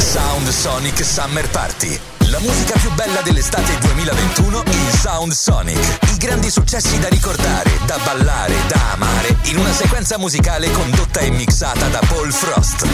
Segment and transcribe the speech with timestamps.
[0.00, 1.98] Sound Sonic Summer Party.
[2.30, 5.98] La musica più bella dell'estate 2021 in Sound Sonic.
[6.12, 11.30] I grandi successi da ricordare, da ballare, da amare in una sequenza musicale condotta e
[11.30, 12.86] mixata da Paul Frost.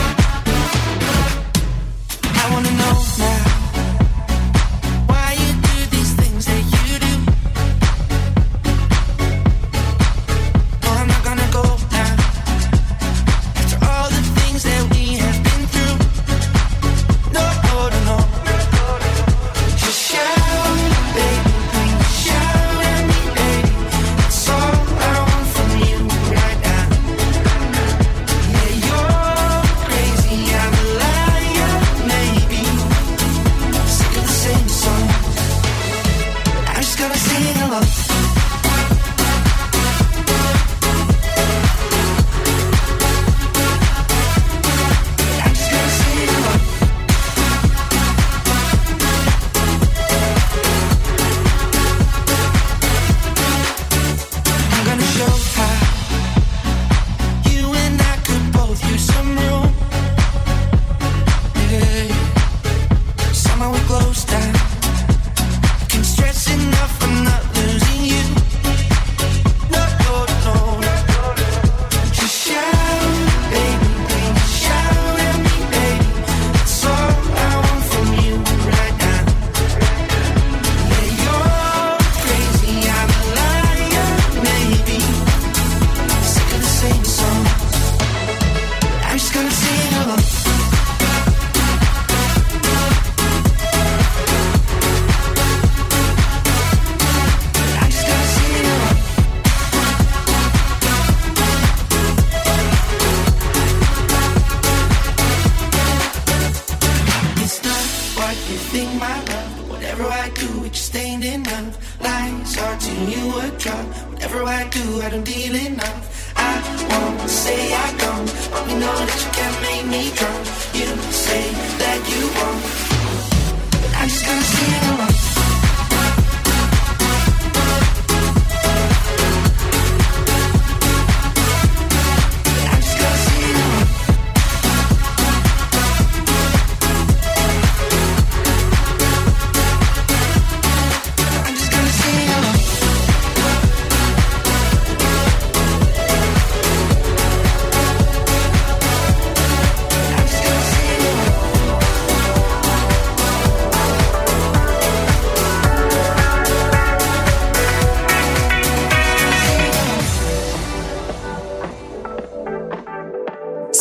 [2.23, 3.56] I wanna know now.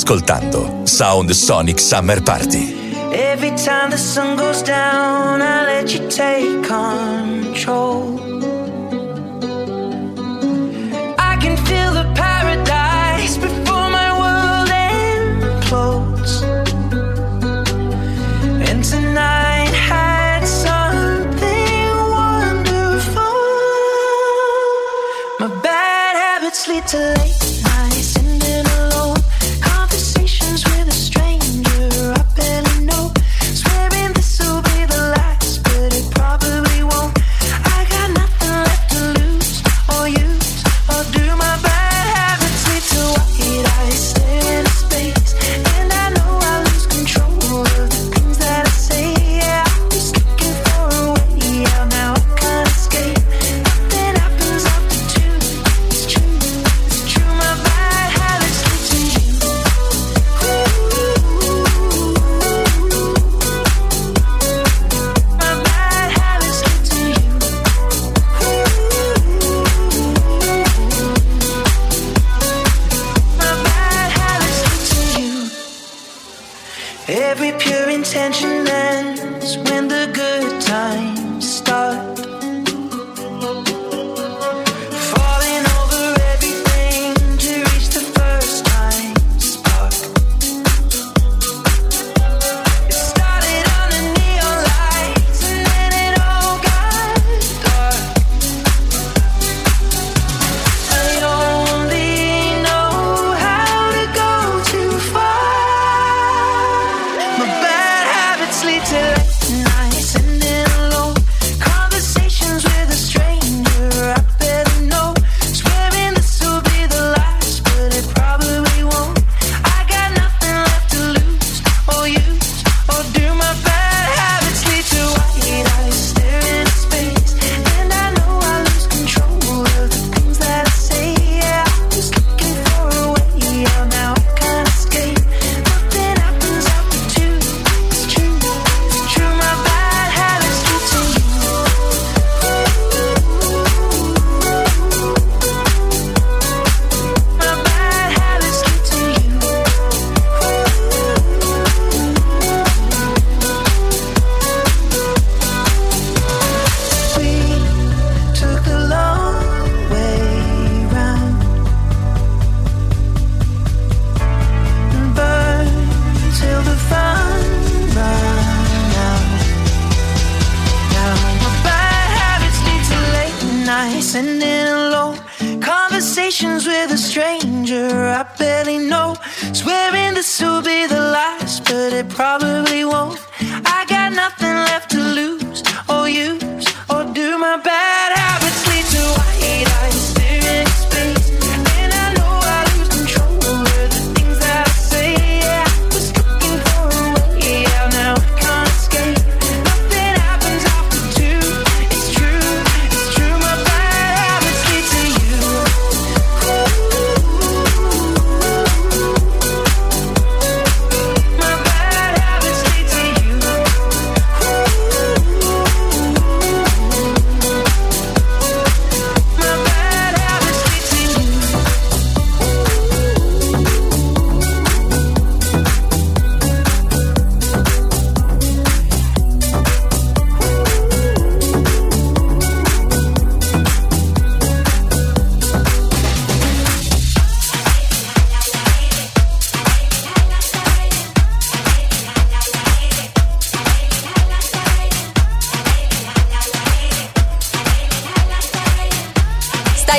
[0.00, 2.74] ascoltando Sound Sonic Summer Party.
[3.12, 8.09] Every time the sun goes down, I let you take control.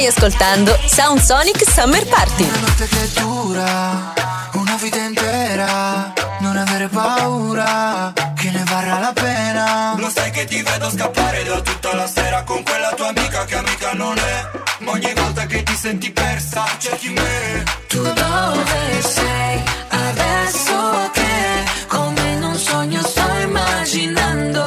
[0.02, 2.44] Stai ascoltando Sound Sonic Summer Party.
[2.44, 4.14] Una notte che dura,
[4.54, 6.12] una vita intera.
[6.40, 9.94] Non avere paura, che ne varrà la pena.
[9.98, 13.56] Lo sai che ti vedo scappare da tutta la sera con quella tua amica che
[13.56, 14.50] amica non è.
[14.80, 17.64] Ma ogni volta che ti senti persa, cerchi me.
[17.88, 24.64] Tu dove sei adesso che come in un sogno sto immaginando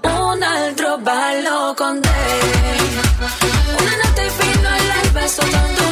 [0.00, 3.57] un altro ballo con te.
[5.40, 5.87] soltando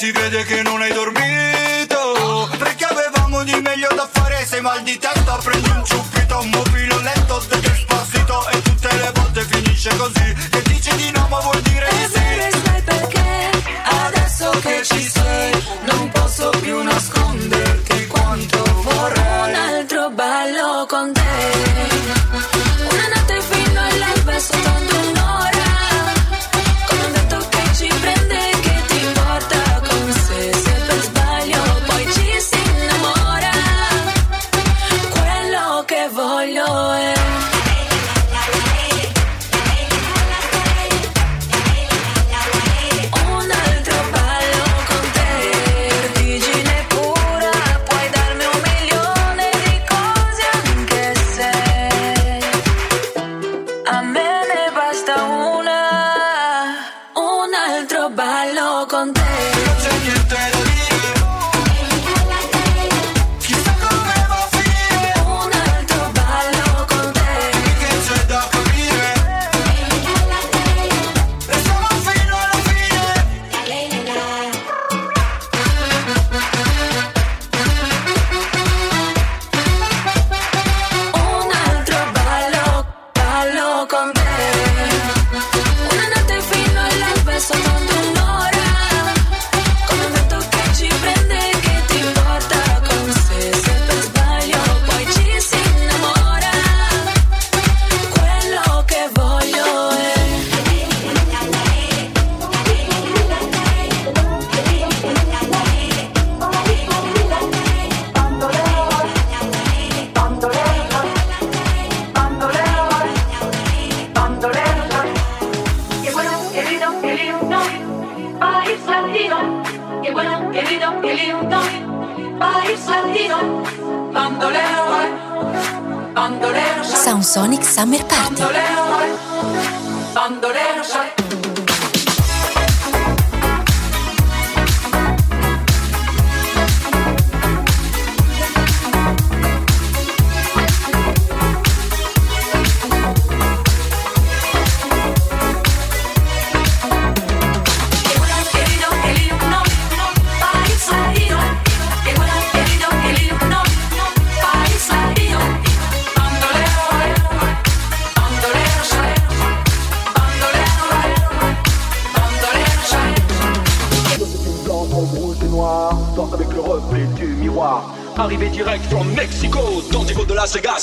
[0.00, 2.48] si vede che non hai dormito.
[2.56, 7.02] Perché avevamo di meglio da fare Sei mal di testa, prendi un ciuffito Un mobile
[7.02, 10.34] letto, te che spasito E tutte le volte finisce così.
[10.50, 12.76] Che dici di no ma vuol dire di sì.
[12.76, 13.50] E perché
[13.84, 15.19] adesso che ci sei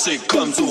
[0.07, 0.66] it comes to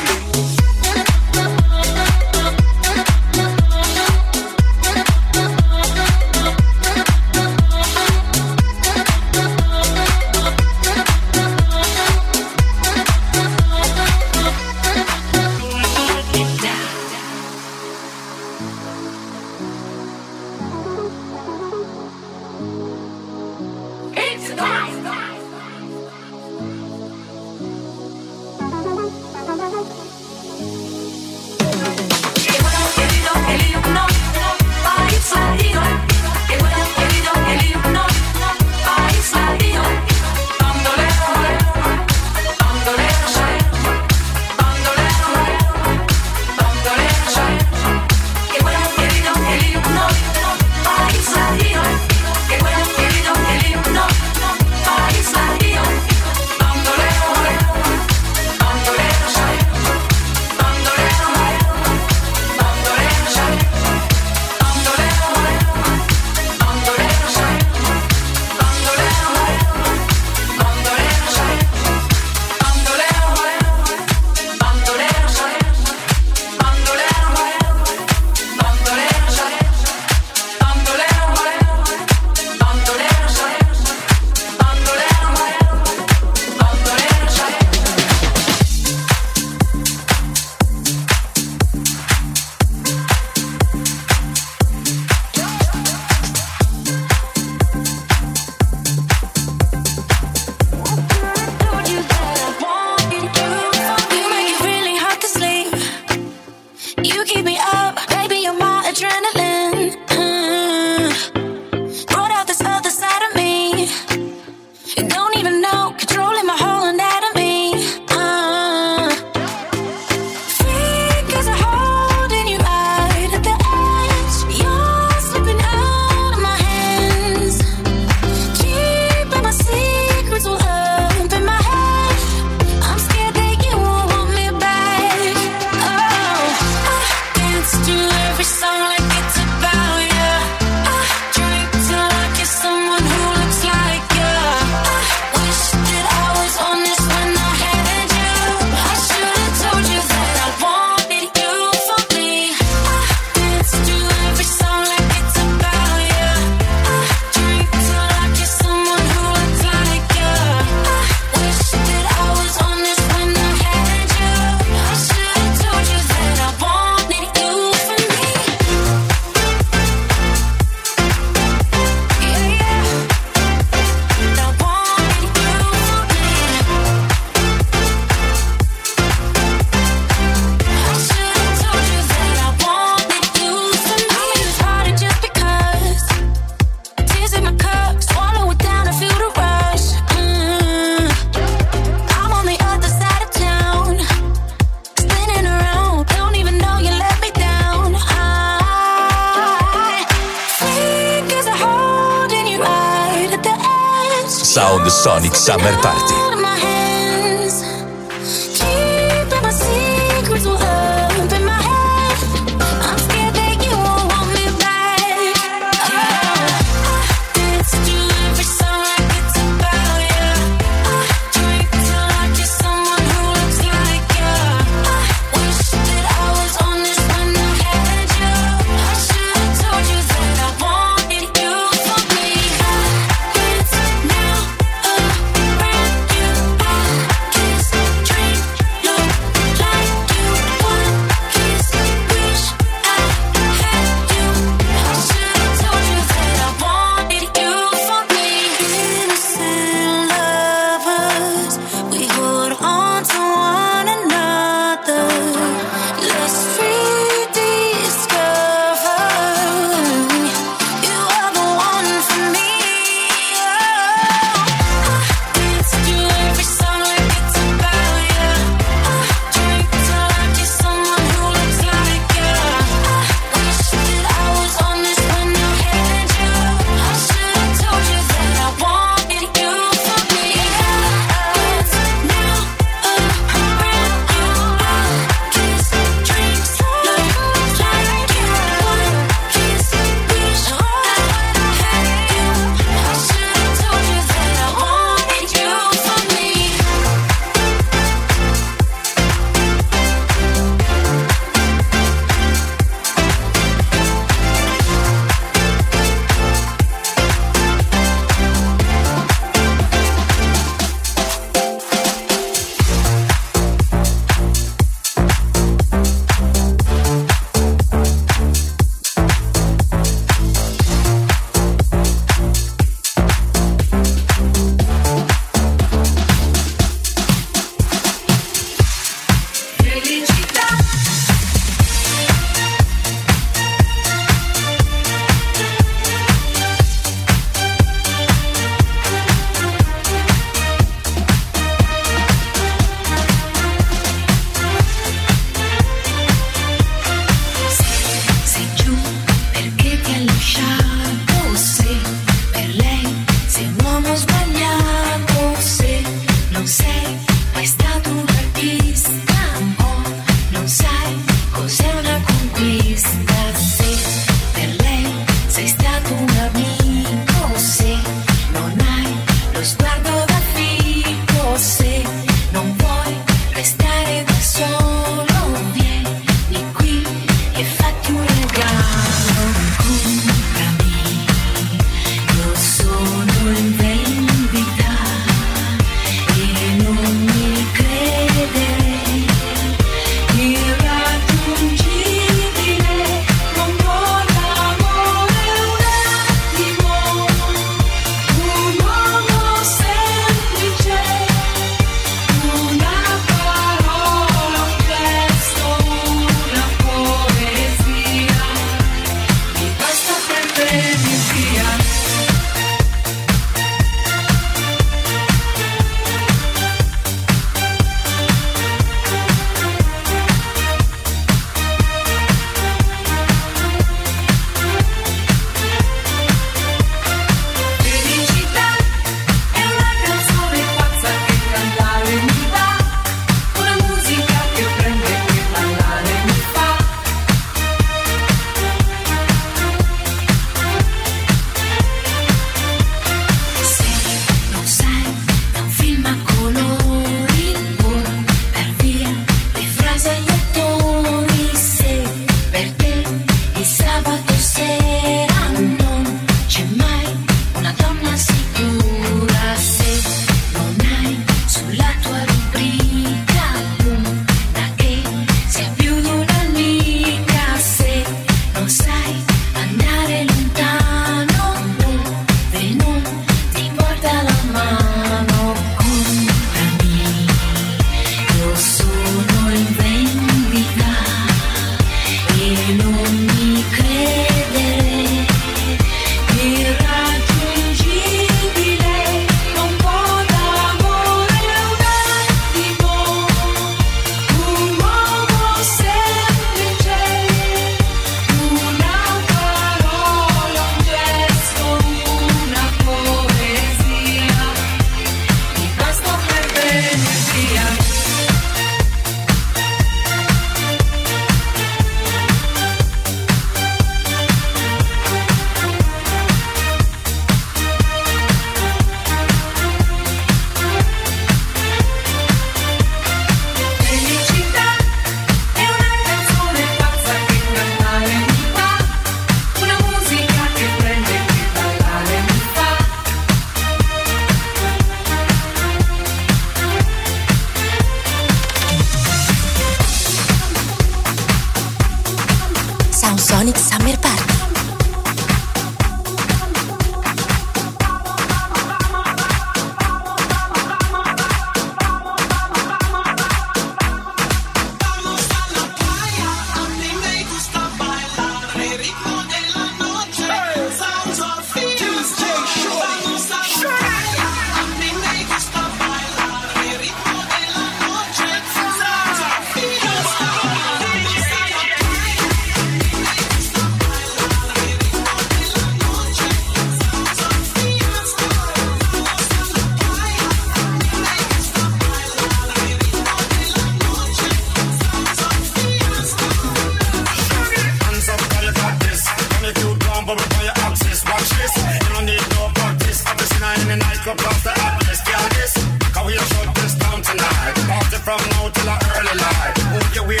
[599.86, 600.00] weird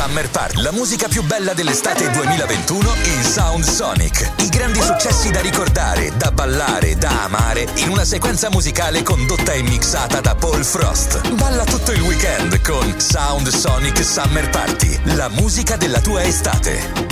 [0.00, 0.54] Summer Park.
[0.56, 4.32] La musica più bella dell'estate 2021 in Sound Sonic.
[4.38, 9.60] I grandi successi da ricordare, da ballare, da amare in una sequenza musicale condotta e
[9.60, 11.28] mixata da Paul Frost.
[11.34, 14.98] Balla tutto il weekend con Sound Sonic Summer Party.
[15.16, 17.09] La musica della tua estate.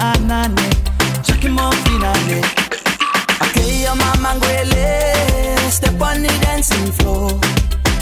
[0.00, 0.68] Anane.
[1.24, 2.40] Chucking more fina, ane.
[3.44, 7.30] Okay, your mama ngwele Step on the dancing floor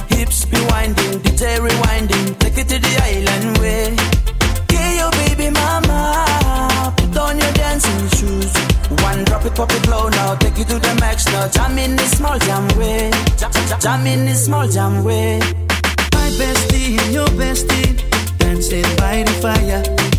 [0.08, 3.96] Hips be winding, DJ rewinding Take it to the island way
[4.96, 8.52] your baby mama Put on your dancing shoes
[9.02, 11.96] One drop it, pop it low now Take it to the max now Jam in
[11.96, 15.38] the small jam way jam, jam in the small jam way
[16.12, 20.13] My bestie and your bestie dancing by the fire.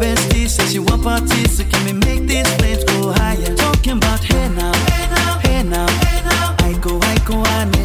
[0.00, 3.54] Bestie says you want parties, so can we make these flames go higher?
[3.56, 6.56] Talking about hey now, hey now, hey now, hey now.
[6.60, 7.72] I go, I go, ane.
[7.72, 7.77] Chucking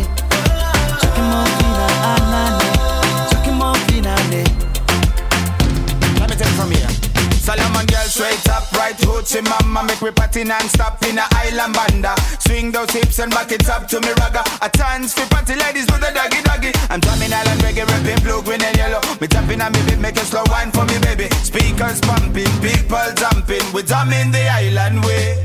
[8.13, 12.13] straight up, right hoochie mama Make me party non-stop in a island banda.
[12.45, 14.43] Swing those hips and back it up to me ragga.
[14.62, 16.71] A chance for party ladies do the doggy doggy.
[16.89, 19.02] I'm drumming island reggae, rapping blue, green and yellow.
[19.19, 21.28] Me tapping on me beat, make a slow wine for me baby.
[21.41, 23.65] Speakers pumping, people jumping.
[23.73, 25.41] We drumming the island way.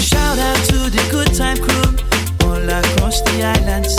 [0.00, 1.92] Shout out to the good time crew
[2.48, 3.92] all across the islands.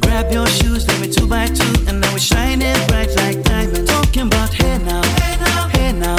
[0.00, 3.90] Grab your shoes, let me two by two, and now we shining bright like diamonds.
[3.90, 6.16] Talking about hey now, hey now, hey now,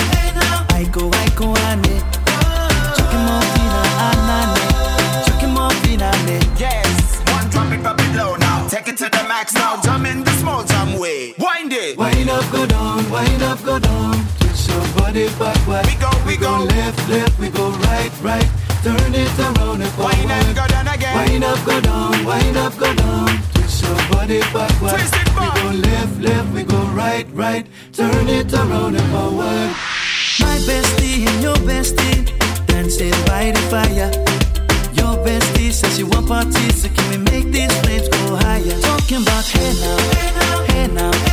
[0.74, 0.84] hey now.
[0.84, 2.02] I go, I go, ane.
[2.98, 5.26] Chucking more fina, anane.
[5.26, 6.42] Chucking more fina, ane.
[6.58, 10.06] Yes, one drop it, pop it low now Take it to the max now, jump
[10.06, 14.14] in the small jam way Wind it Wind up, go down, wind up, go down.
[14.40, 15.86] Twist your body backward.
[15.86, 16.64] We go, we go.
[16.64, 18.50] left, left, we go right, right.
[18.84, 20.18] Turn it around and forward.
[20.18, 23.28] Wind up, go down again Wind up, go down, wind up, go down.
[23.54, 24.92] Twist your body backward.
[24.92, 25.54] Twist it back.
[25.56, 27.66] We go left, left, we go right, right.
[27.94, 29.93] Turn it around and forward.
[30.44, 32.20] My bestie and your bestie
[32.68, 34.12] dancing by the fire.
[35.00, 38.78] Your bestie says you want parties, so can we make these flames go higher?
[38.82, 41.33] Talking about hey now, hey now, hey now,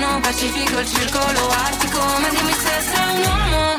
[0.00, 3.78] Pacifico, il circolo artico, ma dimmi se sei un uomo,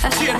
[0.00, 0.39] She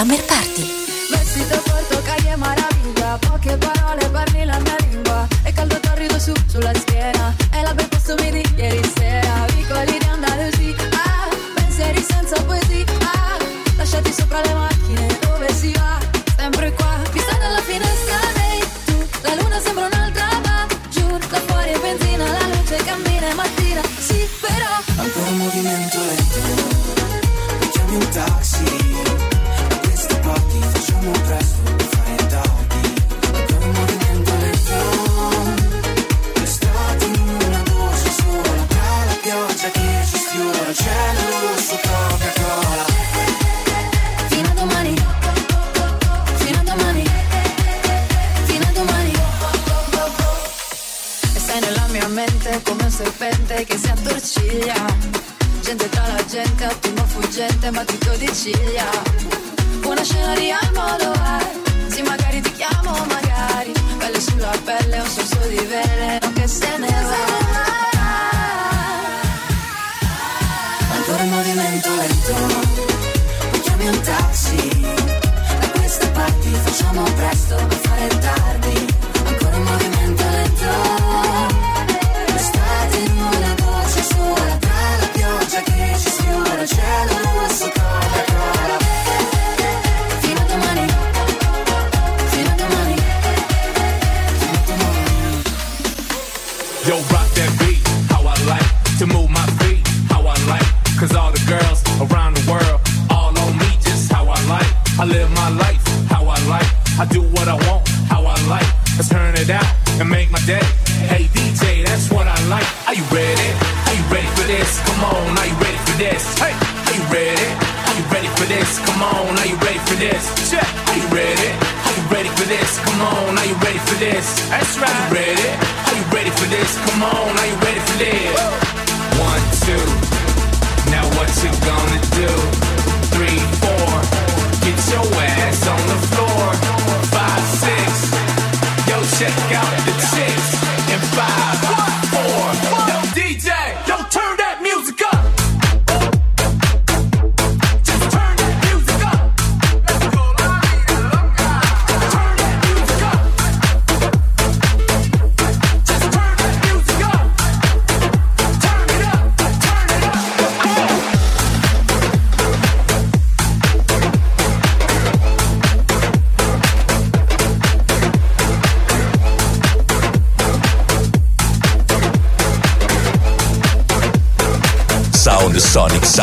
[0.00, 0.39] Summer Party.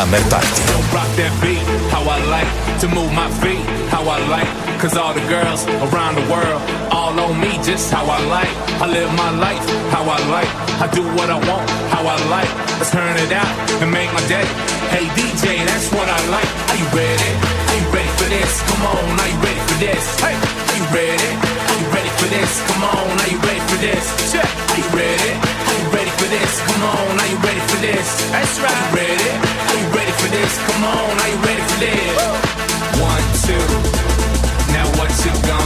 [0.08, 0.64] Mertati.
[0.88, 1.60] Rock that beat,
[1.92, 2.48] how I like
[2.80, 3.60] to move my feet,
[3.92, 4.48] how I like.
[4.80, 8.48] Cause all the girls around the world, all on me, just how I like.
[8.80, 9.60] I live my life,
[9.92, 10.48] how I like.
[10.80, 12.48] I do what I want, how I like.
[12.80, 13.52] Let's turn it out
[13.84, 14.48] and make my day.
[14.88, 16.48] Hey DJ, that's what I like.
[16.72, 17.30] Are you ready?
[17.68, 18.52] Are you ready for this?
[18.64, 20.04] Come on, are you ready for this?
[20.24, 21.30] Hey, are you ready?
[21.68, 22.52] Are you ready for this?
[22.64, 24.04] Come on, are you ready for this?
[24.32, 25.32] Check, are you ready?
[25.36, 26.52] Are you ready for this?
[26.64, 28.08] Come on, are you ready for this?
[28.32, 28.72] That's right.
[28.72, 29.67] Are you ready?
[30.28, 30.58] for this?
[30.58, 32.18] Come on, are you ready for this?
[33.00, 33.66] One, two.
[34.72, 35.57] Now what you gonna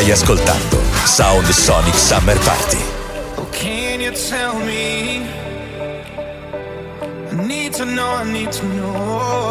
[0.00, 2.78] Stai ascoltando Sound Sonic Summer Party.
[3.36, 5.26] Oh, can you tell me?
[7.30, 9.49] I need to know, I need to know.